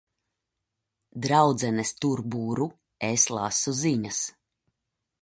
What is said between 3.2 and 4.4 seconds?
lasu ziņas.